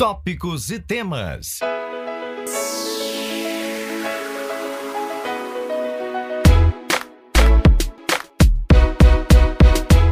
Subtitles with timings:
[0.00, 1.58] tópicos e temas.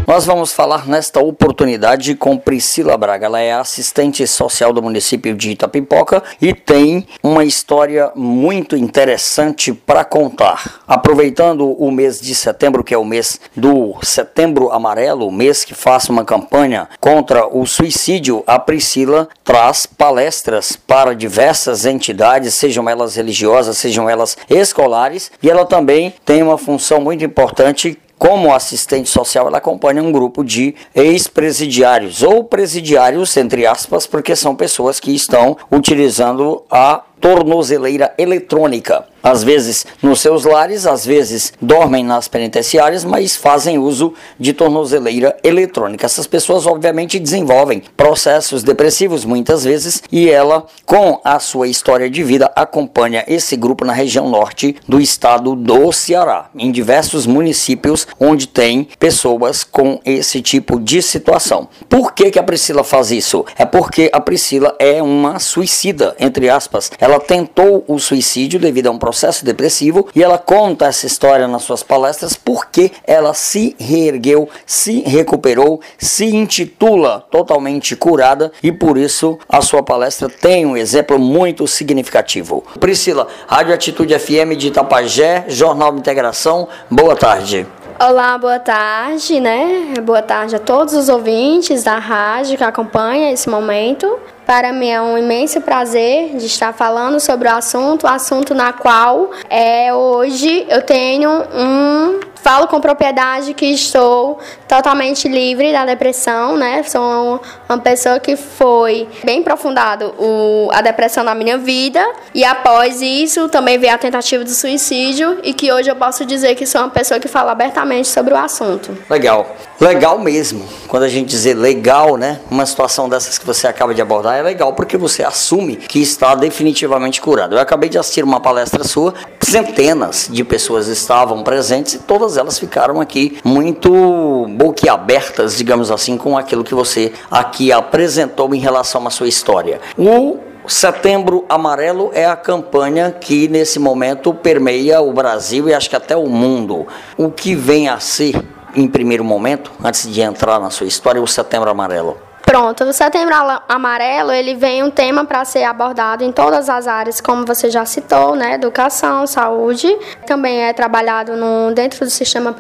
[0.08, 3.26] Nós vamos falar nesta oportunidade com Priscila Braga.
[3.26, 10.06] Ela é assistente social do município de Itapipoca e tem uma história muito interessante para
[10.06, 10.80] contar.
[10.88, 15.74] Aproveitando o mês de setembro, que é o mês do Setembro Amarelo, o mês que
[15.74, 23.14] faz uma campanha contra o suicídio, a Priscila traz palestras para diversas entidades, sejam elas
[23.14, 29.46] religiosas, sejam elas escolares, e ela também tem uma função muito importante como assistente social,
[29.46, 35.56] ela acompanha um grupo de ex-presidiários ou presidiários, entre aspas, porque são pessoas que estão
[35.70, 43.36] utilizando a tornozeleira eletrônica às vezes nos seus lares, às vezes dormem nas penitenciárias, mas
[43.36, 46.06] fazem uso de tornozeleira eletrônica.
[46.06, 52.22] Essas pessoas, obviamente, desenvolvem processos depressivos muitas vezes e ela, com a sua história de
[52.22, 58.46] vida, acompanha esse grupo na região norte do estado do Ceará, em diversos municípios onde
[58.46, 61.68] tem pessoas com esse tipo de situação.
[61.88, 63.44] Por que, que a Priscila faz isso?
[63.56, 66.90] É porque a Priscila é uma suicida, entre aspas.
[66.98, 71.62] Ela tentou o suicídio devido a um processo depressivo e ela conta essa história nas
[71.62, 79.38] suas palestras porque ela se reergueu, se recuperou, se intitula totalmente curada e por isso
[79.48, 82.62] a sua palestra tem um exemplo muito significativo.
[82.78, 87.66] Priscila, Rádio Atitude FM de Itapajé, Jornal de Integração, boa tarde.
[87.98, 89.94] Olá, boa tarde, né?
[90.04, 94.18] Boa tarde a todos os ouvintes da rádio que acompanham esse momento.
[94.48, 99.30] Para mim é um imenso prazer de estar falando sobre o assunto, assunto na qual
[99.50, 106.82] é, hoje eu tenho um falo com propriedade que estou totalmente livre da depressão, né?
[106.82, 113.00] Sou uma pessoa que foi bem aprofundado o, a depressão na minha vida e após
[113.00, 116.80] isso também veio a tentativa de suicídio e que hoje eu posso dizer que sou
[116.82, 118.96] uma pessoa que fala abertamente sobre o assunto.
[119.08, 119.56] Legal.
[119.80, 120.66] Legal mesmo.
[120.88, 122.40] Quando a gente dizer legal, né?
[122.50, 126.34] Uma situação dessas que você acaba de abordar é legal porque você assume que está
[126.34, 127.54] definitivamente curado.
[127.54, 129.14] Eu acabei de assistir uma palestra sua,
[129.48, 136.36] centenas de pessoas estavam presentes e todas elas ficaram aqui muito boquiabertas, digamos assim, com
[136.36, 139.80] aquilo que você aqui apresentou em relação à sua história.
[139.96, 145.96] O Setembro Amarelo é a campanha que nesse momento permeia o Brasil e acho que
[145.96, 146.86] até o mundo.
[147.16, 148.34] O que vem a ser,
[148.74, 152.27] em primeiro momento, antes de entrar na sua história, o Setembro Amarelo?
[152.48, 153.34] Pronto, o Setembro
[153.68, 157.84] Amarelo, ele vem um tema para ser abordado em todas as áreas, como você já
[157.84, 159.94] citou, né, educação, saúde.
[160.26, 162.56] Também é trabalhado no, dentro do sistema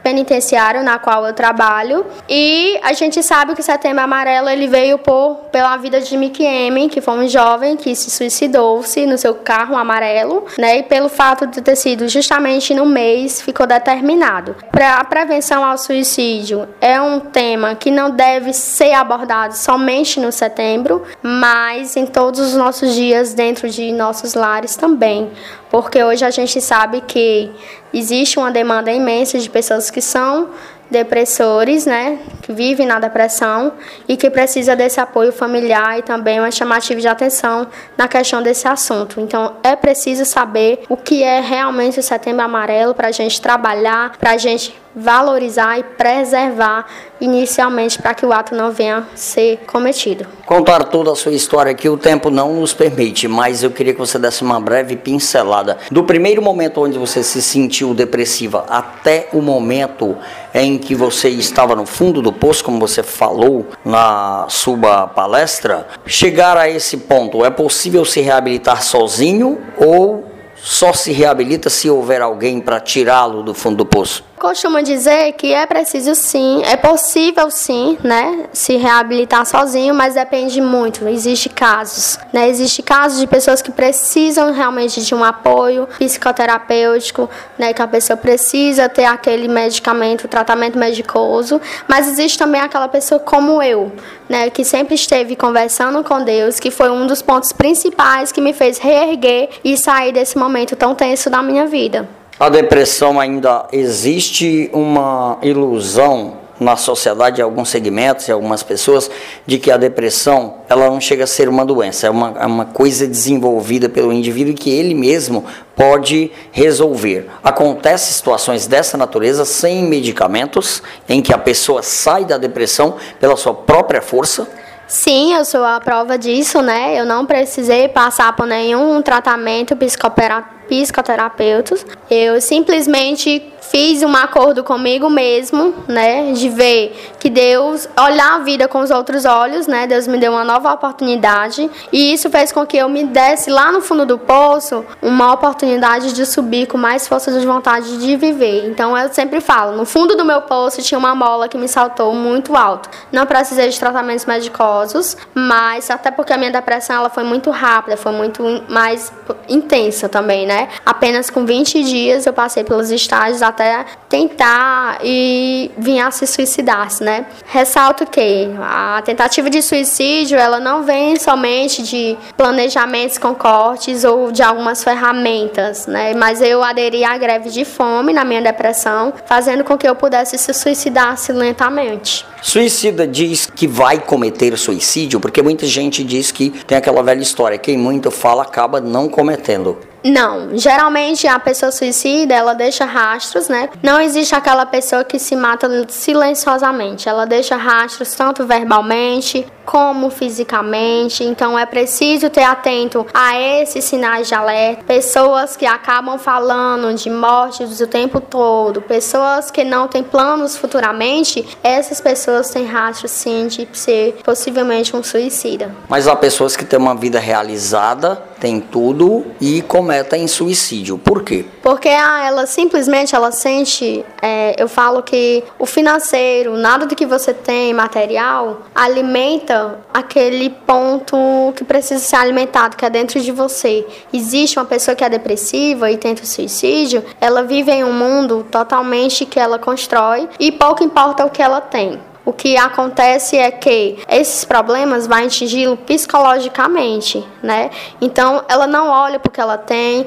[0.00, 2.06] penitenciário na qual eu trabalho.
[2.28, 6.88] E a gente sabe que Setembro Amarelo, ele veio por pela vida de Mickey M,
[6.88, 11.48] que foi um jovem que se suicidou-se no seu carro amarelo, né, e pelo fato
[11.48, 14.54] de ter sido justamente no mês, ficou determinado.
[14.70, 20.30] Para a prevenção ao suicídio é um tema que não deve ser abordado somente no
[20.30, 25.30] setembro, mas em todos os nossos dias dentro de nossos lares também,
[25.70, 27.50] porque hoje a gente sabe que
[27.92, 30.50] existe uma demanda imensa de pessoas que são
[30.92, 33.72] depressores, né, que vivem na depressão
[34.06, 37.66] e que precisa desse apoio familiar e também uma chamativa de atenção
[37.96, 39.18] na questão desse assunto.
[39.18, 44.16] Então, é preciso saber o que é realmente o Setembro Amarelo para a gente trabalhar,
[44.18, 46.86] para a gente valorizar e preservar
[47.20, 50.26] inicialmente para que o ato não venha ser cometido.
[50.44, 53.98] Contar toda a sua história aqui o tempo não nos permite, mas eu queria que
[53.98, 59.40] você desse uma breve pincelada do primeiro momento onde você se sentiu depressiva até o
[59.40, 60.16] momento
[60.54, 66.56] em que você estava no fundo do poço, como você falou na sua palestra, chegar
[66.56, 72.60] a esse ponto, é possível se reabilitar sozinho ou só se reabilita se houver alguém
[72.60, 74.24] para tirá-lo do fundo do poço?
[74.42, 80.60] Costuma dizer que é preciso sim, é possível sim, né, se reabilitar sozinho, mas depende
[80.60, 81.06] muito.
[81.06, 82.48] Existe casos, né?
[82.48, 88.16] Existe casos de pessoas que precisam realmente de um apoio psicoterapêutico, né, que a pessoa
[88.16, 93.92] precisa ter aquele medicamento, tratamento medicoso, mas existe também aquela pessoa como eu,
[94.28, 98.52] né, que sempre esteve conversando com Deus, que foi um dos pontos principais que me
[98.52, 104.68] fez reerguer e sair desse momento tão tenso da minha vida a depressão ainda existe
[104.72, 109.10] uma ilusão na sociedade, em alguns segmentos, em algumas pessoas,
[109.46, 112.64] de que a depressão ela não chega a ser uma doença, é uma, é uma
[112.64, 115.44] coisa desenvolvida pelo indivíduo que ele mesmo
[115.74, 117.28] pode resolver.
[117.42, 123.54] Acontecem situações dessa natureza sem medicamentos, em que a pessoa sai da depressão pela sua
[123.54, 124.48] própria força
[124.92, 127.00] Sim, eu sou a prova disso, né?
[127.00, 131.86] Eu não precisei passar por nenhum tratamento psicoterapeutas.
[132.10, 133.42] Eu simplesmente
[133.72, 138.90] fiz um acordo comigo mesmo, né, de ver que Deus olhar a vida com os
[138.90, 139.86] outros olhos, né?
[139.86, 143.72] Deus me deu uma nova oportunidade e isso fez com que eu me desse lá
[143.72, 148.68] no fundo do poço uma oportunidade de subir com mais força de vontade de viver.
[148.68, 152.12] Então eu sempre falo, no fundo do meu poço tinha uma mola que me saltou
[152.14, 152.90] muito alto.
[153.10, 157.96] Não precisei de tratamentos medicosos, mas até porque a minha depressão ela foi muito rápida,
[157.96, 159.10] foi muito mais
[159.48, 160.68] intensa também, né?
[160.84, 163.61] Apenas com 20 dias eu passei pelos estágios até
[164.08, 167.26] tentar e vir a se suicidar, né?
[167.46, 174.32] Ressalto que a tentativa de suicídio, ela não vem somente de planejamentos com cortes ou
[174.32, 176.14] de algumas ferramentas, né?
[176.14, 180.36] Mas eu aderi à greve de fome na minha depressão, fazendo com que eu pudesse
[180.38, 182.26] se suicidar lentamente.
[182.40, 187.56] Suicida diz que vai cometer suicídio, porque muita gente diz que tem aquela velha história,
[187.58, 189.91] quem muito fala acaba não cometendo.
[190.04, 193.68] Não, geralmente a pessoa suicida, ela deixa rastros, né?
[193.82, 197.08] Não existe aquela pessoa que se mata silenciosamente.
[197.08, 201.22] Ela deixa rastros tanto verbalmente como fisicamente.
[201.22, 204.82] Então é preciso ter atento a esses sinais de alerta.
[204.84, 211.46] Pessoas que acabam falando de mortes o tempo todo, pessoas que não têm planos futuramente,
[211.62, 215.74] essas pessoas têm rastros sim de ser possivelmente um suicida.
[215.88, 220.98] Mas há pessoas que têm uma vida realizada tem tudo e cometem suicídio.
[220.98, 221.44] Por quê?
[221.62, 227.06] Porque ah, ela simplesmente ela sente, é, eu falo que o financeiro, nada do que
[227.06, 231.16] você tem material, alimenta aquele ponto
[231.54, 233.86] que precisa ser alimentado, que é dentro de você.
[234.12, 239.24] Existe uma pessoa que é depressiva e tenta suicídio, ela vive em um mundo totalmente
[239.24, 243.98] que ela constrói e pouco importa o que ela tem o que acontece é que
[244.08, 247.70] esses problemas vão atingi-lo psicologicamente, né?
[248.00, 250.06] Então, ela não olha porque ela tem.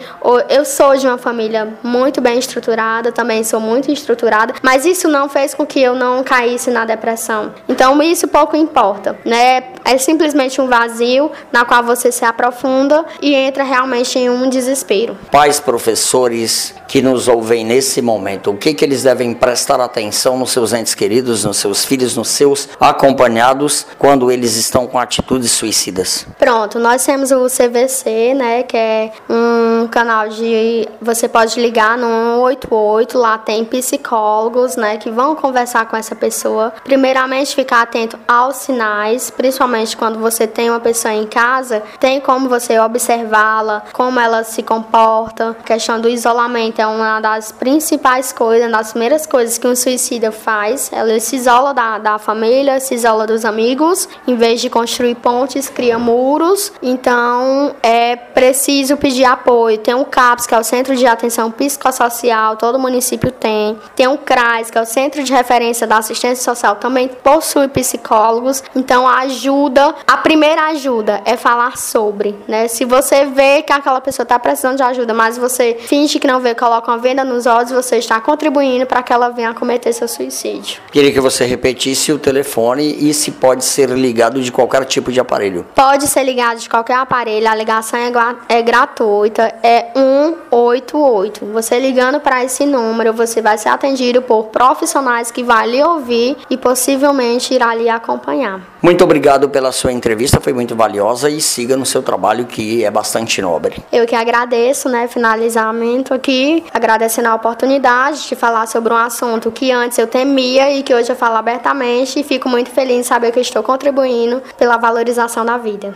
[0.50, 5.27] Eu sou de uma família muito bem estruturada, também sou muito estruturada, mas isso não
[5.27, 7.53] fez com que eu não caísse na depressão.
[7.67, 9.63] Então, isso pouco importa, né?
[9.83, 15.17] É simplesmente um vazio na qual você se aprofunda e entra realmente em um desespero.
[15.31, 20.51] Pais, professores que nos ouvem nesse momento, o que que eles devem prestar atenção nos
[20.51, 26.27] seus entes queridos, nos seus filhos nos seus acompanhados quando eles estão com atitudes suicidas?
[26.37, 32.35] Pronto, nós temos o CVC, né, que é um canal de você pode ligar no
[32.45, 36.73] 188, lá tem psicólogos, né, que vão conversar com essa pessoa.
[36.83, 42.49] Primeiramente, ficar atento aos sinais, principalmente quando você tem uma pessoa em casa, tem como
[42.49, 45.55] você observá-la, como ela se comporta.
[45.59, 49.75] A questão do isolamento é uma das principais coisas, uma das primeiras coisas que um
[49.75, 50.91] suicida faz.
[50.91, 55.69] Ela se isola da da, família, se isola dos amigos, em vez de construir pontes,
[55.69, 56.71] cria muros.
[56.81, 59.77] Então é preciso pedir apoio.
[59.77, 63.77] Tem o CAPS, que é o Centro de Atenção Psicossocial, todo município tem.
[63.95, 68.63] Tem o CRAS, que é o Centro de Referência da Assistência Social, também possui psicólogos.
[68.75, 72.68] Então a ajuda, a primeira ajuda é falar sobre, né?
[72.68, 76.39] Se você vê que aquela pessoa está precisando de ajuda, mas você finge que não
[76.39, 79.94] vê, coloca uma venda nos olhos, você está contribuindo para que ela venha a cometer
[79.94, 80.81] seu suicídio.
[80.91, 85.11] Queria que você repetisse repetisse o telefone e se pode ser ligado de qualquer tipo
[85.11, 85.65] de aparelho.
[85.75, 88.11] Pode ser ligado de qualquer aparelho, a ligação é,
[88.49, 91.45] é gratuita, é 188.
[91.45, 96.38] Você ligando para esse número, você vai ser atendido por profissionais que vão lhe ouvir
[96.50, 98.62] e possivelmente irá lhe acompanhar.
[98.81, 102.91] Muito obrigado pela sua entrevista, foi muito valiosa e siga no seu trabalho que é
[102.91, 103.83] bastante nobre.
[103.91, 109.71] Eu que agradeço, né, finalizamento aqui, agradecendo a oportunidade de falar sobre um assunto que
[109.71, 111.75] antes eu temia e que hoje eu falo abertamente
[112.20, 115.94] e fico muito feliz em saber que estou contribuindo pela valorização da vida.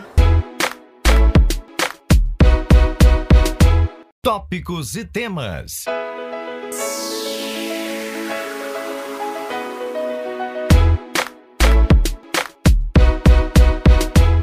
[4.21, 5.86] Tópicos e temas.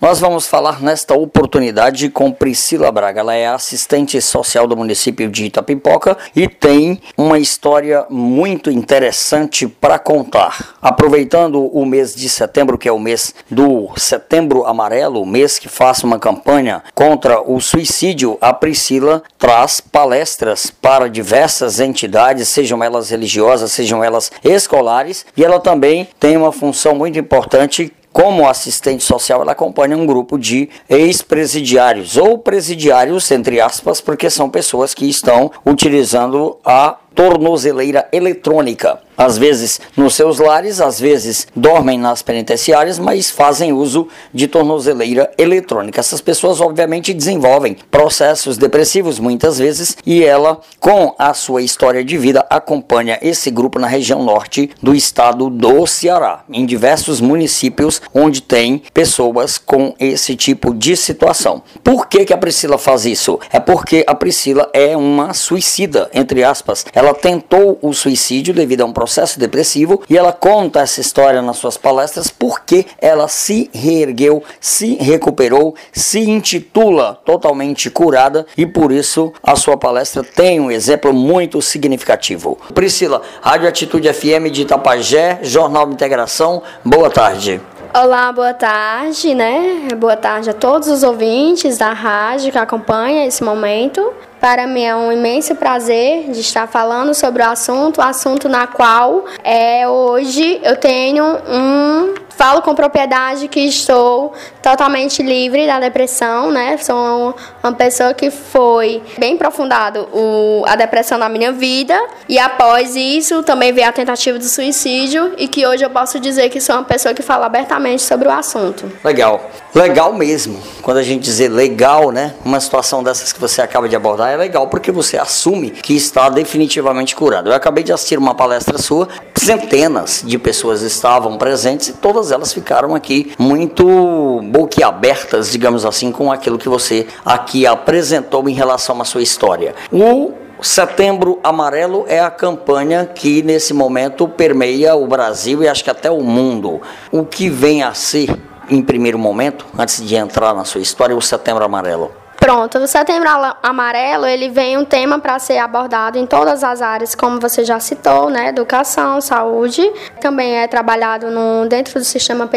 [0.06, 3.18] Nós vamos falar nesta oportunidade com Priscila Braga.
[3.18, 9.98] Ela é assistente social do município de Itapipoca e tem uma história muito interessante para
[9.98, 10.76] contar.
[10.80, 15.68] Aproveitando o mês de setembro, que é o mês do Setembro Amarelo, o mês que
[15.68, 23.10] faça uma campanha contra o suicídio, a Priscila traz palestras para diversas entidades, sejam elas
[23.10, 29.42] religiosas, sejam elas escolares, e ela também tem uma função muito importante como assistente social,
[29.42, 35.52] ela acompanha um grupo de ex-presidiários ou presidiários, entre aspas, porque são pessoas que estão
[35.66, 43.30] utilizando a tornozeleira eletrônica às vezes nos seus lares, às vezes dormem nas penitenciárias, mas
[43.30, 46.00] fazem uso de tornozeleira eletrônica.
[46.00, 52.18] Essas pessoas, obviamente, desenvolvem processos depressivos muitas vezes e ela, com a sua história de
[52.18, 58.42] vida, acompanha esse grupo na região norte do estado do Ceará, em diversos municípios onde
[58.42, 61.62] tem pessoas com esse tipo de situação.
[61.82, 63.38] Por que, que a Priscila faz isso?
[63.50, 66.84] É porque a Priscila é uma suicida, entre aspas.
[66.92, 71.56] Ela tentou o suicídio devido a um processo depressivo e ela conta essa história nas
[71.56, 79.32] suas palestras porque ela se reergueu, se recuperou, se intitula totalmente curada e por isso
[79.42, 82.58] a sua palestra tem um exemplo muito significativo.
[82.74, 87.60] Priscila, Rádio Atitude FM de Itapajé, Jornal de Integração, boa tarde.
[87.98, 89.88] Olá, boa tarde, né?
[89.96, 94.12] Boa tarde a todos os ouvintes da rádio que acompanham esse momento.
[94.38, 99.24] Para mim é um imenso prazer de estar falando sobre o assunto, assunto na qual
[99.42, 106.76] é, hoje eu tenho um Falo com propriedade que estou totalmente livre da depressão, né?
[106.76, 112.94] Sou uma pessoa que foi bem aprofundado o, a depressão na minha vida e após
[112.94, 116.76] isso também veio a tentativa de suicídio e que hoje eu posso dizer que sou
[116.76, 118.92] uma pessoa que fala abertamente sobre o assunto.
[119.02, 119.50] Legal.
[119.74, 120.62] Legal mesmo.
[120.82, 122.32] Quando a gente dizer legal, né?
[122.44, 126.28] Uma situação dessas que você acaba de abordar é legal porque você assume que está
[126.28, 127.50] definitivamente curado.
[127.50, 129.08] Eu acabei de assistir uma palestra sua,
[129.46, 136.32] centenas de pessoas estavam presentes e todas elas ficaram aqui muito boquiabertas, digamos assim, com
[136.32, 139.72] aquilo que você aqui apresentou em relação à sua história.
[139.92, 145.90] O Setembro Amarelo é a campanha que nesse momento permeia o Brasil e acho que
[145.90, 146.80] até o mundo.
[147.12, 148.28] O que vem a ser,
[148.68, 152.25] em primeiro momento, antes de entrar na sua história, o Setembro Amarelo?
[152.46, 153.28] Pronto, o Setembro
[153.60, 157.80] Amarelo, ele vem um tema para ser abordado em todas as áreas, como você já
[157.80, 159.82] citou, né, educação, saúde,
[160.20, 162.48] também é trabalhado no, dentro do sistema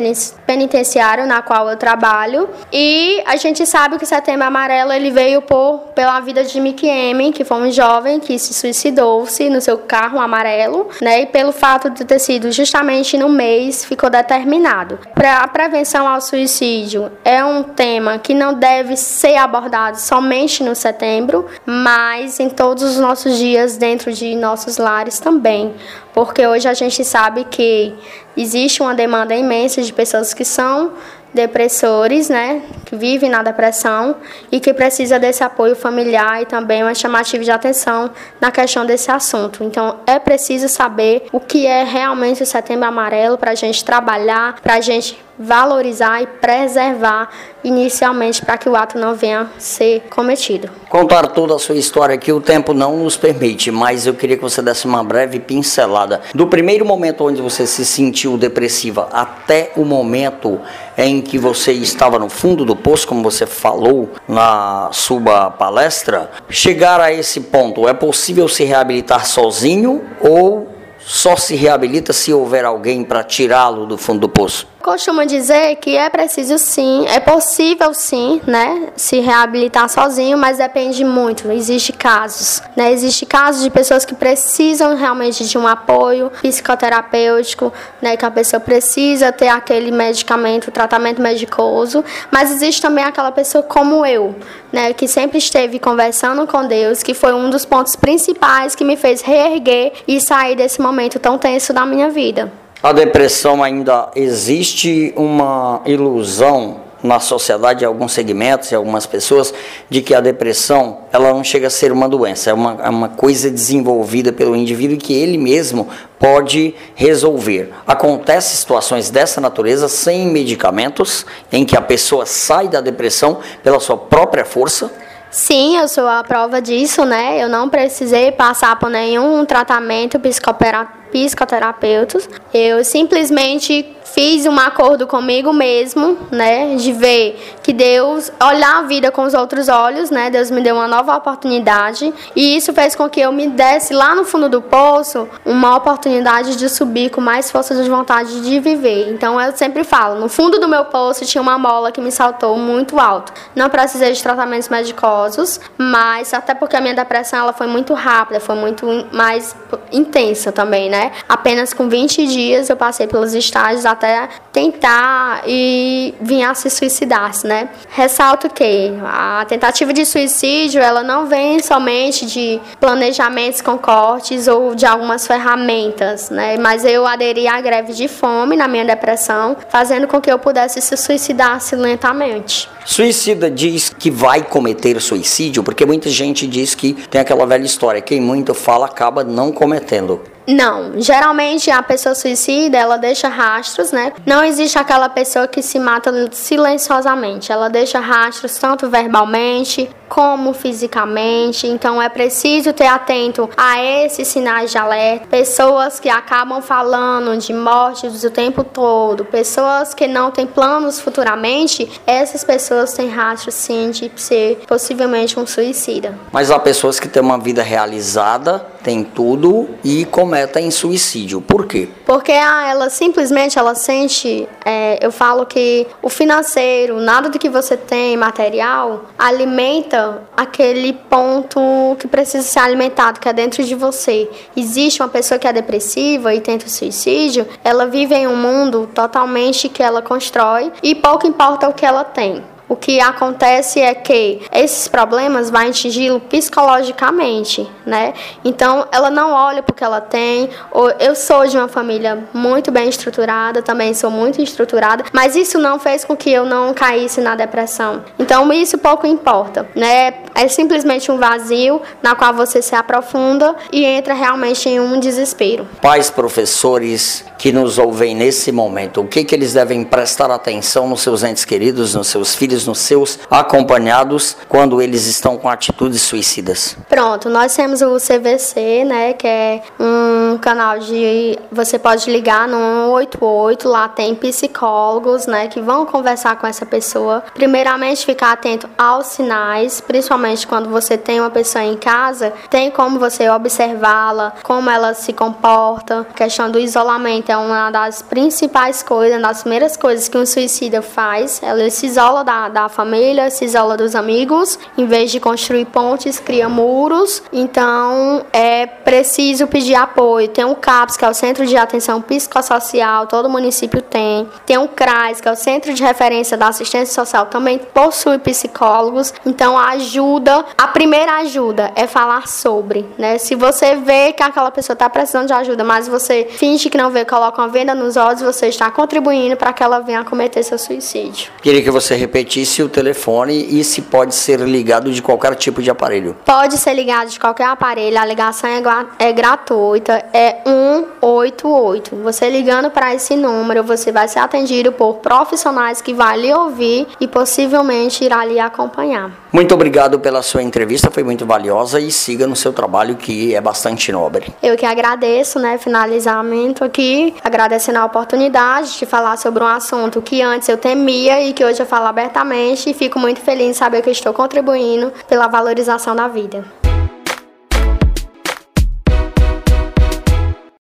[0.45, 5.41] penitenciário na qual eu trabalho, e a gente sabe que o Setembro Amarelo, ele veio
[5.41, 9.79] por, pela vida de Mickey M, que foi um jovem que se suicidou-se no seu
[9.79, 14.99] carro amarelo, né, e pelo fato de ter sido justamente no mês, ficou determinado.
[15.15, 20.75] Para a prevenção ao suicídio é um tema que não deve ser abordado somente no
[20.75, 25.73] setembro, mas em todos os nossos dias dentro de nossos lares também,
[26.13, 27.93] porque hoje a gente sabe que
[28.35, 30.93] existe uma demanda imensa de pessoas que são
[31.33, 34.15] depressores, né, que vivem na depressão
[34.51, 38.09] e que precisa desse apoio familiar e também uma chamativa de atenção
[38.41, 39.63] na questão desse assunto.
[39.63, 44.59] Então, é preciso saber o que é realmente o Setembro Amarelo para a gente trabalhar,
[44.59, 47.29] para a gente valorizar e preservar
[47.63, 50.69] inicialmente para que o ato não venha ser cometido.
[50.89, 54.43] Contar toda a sua história que o tempo não nos permite, mas eu queria que
[54.43, 59.85] você desse uma breve pincelada do primeiro momento onde você se sentiu depressiva até o
[59.85, 60.59] momento
[60.97, 66.99] em que você estava no fundo do poço, como você falou na sua palestra, chegar
[66.99, 70.67] a esse ponto, é possível se reabilitar sozinho ou
[70.99, 74.67] só se reabilita se houver alguém para tirá-lo do fundo do poço?
[74.81, 81.03] Costumo dizer que é preciso sim, é possível sim, né, se reabilitar sozinho, mas depende
[81.03, 81.51] muito.
[81.51, 82.91] Existem casos, né?
[82.91, 88.61] Existe casos de pessoas que precisam realmente de um apoio psicoterapêutico, né, que a pessoa
[88.61, 94.33] precisa ter aquele medicamento, tratamento medicoso, mas existe também aquela pessoa como eu,
[94.71, 98.95] né, que sempre esteve conversando com Deus, que foi um dos pontos principais que me
[98.95, 102.49] fez reerguer e sair desse momento tão tenso da minha vida.
[102.81, 109.53] A depressão ainda existe uma ilusão na sociedade, em alguns segmentos, em algumas pessoas,
[109.89, 113.09] de que a depressão ela não chega a ser uma doença, é uma, é uma
[113.09, 117.69] coisa desenvolvida pelo indivíduo que ele mesmo pode resolver.
[117.85, 123.97] Acontece situações dessa natureza sem medicamentos, em que a pessoa sai da depressão pela sua
[123.97, 124.89] própria força.
[125.31, 127.41] Sim, eu sou a prova disso, né?
[127.41, 132.27] Eu não precisei passar por nenhum tratamento psicoterapeutas.
[132.51, 139.11] Eu simplesmente fiz um acordo comigo mesmo, né, de ver que Deus olhar a vida
[139.11, 140.29] com os outros olhos, né?
[140.29, 144.13] Deus me deu uma nova oportunidade e isso fez com que eu me desse lá
[144.13, 149.09] no fundo do poço uma oportunidade de subir com mais força de vontade de viver.
[149.09, 152.57] Então eu sempre falo, no fundo do meu poço tinha uma mola que me saltou
[152.57, 153.31] muito alto.
[153.55, 158.41] Não precisei de tratamentos medicosos, mas até porque a minha depressão ela foi muito rápida,
[158.41, 159.55] foi muito mais
[159.93, 161.13] intensa também, né?
[161.29, 164.08] Apenas com 20 dias eu passei pelos estágios até
[164.51, 167.69] tentar e vir a se suicidar, né?
[167.89, 174.75] Ressalto que a tentativa de suicídio, ela não vem somente de planejamentos com cortes ou
[174.75, 176.57] de algumas ferramentas, né?
[176.57, 180.81] Mas eu aderi à greve de fome na minha depressão, fazendo com que eu pudesse
[180.81, 182.69] se suicidar lentamente.
[182.85, 188.01] Suicida diz que vai cometer suicídio, porque muita gente diz que tem aquela velha história,
[188.01, 190.21] quem muito fala acaba não cometendo.
[190.49, 194.13] Não, geralmente a pessoa suicida, ela deixa rastros, né?
[194.25, 197.51] Não existe aquela pessoa que se mata silenciosamente.
[197.51, 201.67] Ela deixa rastros tanto verbalmente como fisicamente.
[201.67, 205.27] Então é preciso ter atento a esses sinais de alerta.
[205.27, 211.89] Pessoas que acabam falando de mortes o tempo todo, pessoas que não têm planos futuramente,
[212.07, 216.17] essas pessoas têm rastros sim de ser possivelmente um suicida.
[216.31, 221.41] Mas há pessoas que têm uma vida realizada, têm tudo e começam meta em suicídio.
[221.41, 221.89] Por quê?
[222.05, 227.49] Porque ah, ela simplesmente ela sente, é, eu falo que o financeiro, nada do que
[227.49, 231.59] você tem material, alimenta aquele ponto
[231.99, 234.29] que precisa ser alimentado, que é dentro de você.
[234.55, 239.67] Existe uma pessoa que é depressiva e tenta suicídio, ela vive em um mundo totalmente
[239.67, 244.41] que ela constrói e pouco importa o que ela tem o que acontece é que
[244.53, 248.13] esses problemas vão atingi-lo psicologicamente, né?
[248.45, 250.51] Então, ela não olha porque ela tem.
[250.99, 255.79] Eu sou de uma família muito bem estruturada, também sou muito estruturada, mas isso não
[255.79, 258.03] fez com que eu não caísse na depressão.
[258.19, 260.13] Então, isso pouco importa, né?
[260.35, 265.67] É simplesmente um vazio na qual você se aprofunda e entra realmente em um desespero.
[265.81, 271.01] Pais, professores que nos ouvem nesse momento, o que, que eles devem prestar atenção nos
[271.01, 272.58] seus entes queridos, nos seus filhos?
[272.65, 276.75] Nos seus acompanhados quando eles estão com atitudes suicidas?
[276.87, 282.89] Pronto, nós temos o CVC, né, que é um canal de você pode ligar no
[282.89, 287.23] 188, lá tem psicólogos, né, que vão conversar com essa pessoa.
[287.33, 292.99] Primeiramente, ficar atento aos sinais, principalmente quando você tem uma pessoa em casa, tem como
[292.99, 296.05] você observá-la, como ela se comporta.
[296.09, 300.25] A questão do isolamento é uma das principais coisas, uma das primeiras coisas que um
[300.25, 301.41] suicida faz.
[301.41, 306.19] Ela se isola da, da família, se isola dos amigos, em vez de construir pontes,
[306.19, 307.21] cria muros.
[307.31, 310.27] Então é preciso pedir apoio.
[310.27, 314.27] Tem o CAPS, que é o Centro de Atenção Psicossocial, todo município tem.
[314.45, 319.13] Tem o CRAS, que é o Centro de Referência da Assistência Social, também possui psicólogos.
[319.25, 323.17] Então ajuda, a primeira ajuda é falar sobre, né?
[323.17, 326.89] Se você vê que aquela pessoa está precisando de ajuda, mas você finge que não
[326.89, 330.43] vê, coloca uma venda nos olhos, você está contribuindo para que ela venha a cometer
[330.43, 331.31] seu suicídio.
[331.41, 335.61] Queria que você repetisse repetisse o telefone e se pode ser ligado de qualquer tipo
[335.61, 336.15] de aparelho.
[336.25, 338.61] Pode ser ligado de qualquer aparelho, a ligação é,
[338.99, 341.95] é gratuita, é 188.
[341.97, 346.87] Você ligando para esse número, você vai ser atendido por profissionais que vão lhe ouvir
[346.99, 349.11] e possivelmente irá lhe acompanhar.
[349.31, 353.39] Muito obrigado pela sua entrevista, foi muito valiosa e siga no seu trabalho que é
[353.39, 354.33] bastante nobre.
[354.41, 360.21] Eu que agradeço, né, finalizamento aqui, agradecendo a oportunidade de falar sobre um assunto que
[360.23, 363.83] antes eu temia e que hoje eu falo abertamente e fico muito feliz em saber
[363.83, 366.43] que estou contribuindo pela valorização da vida.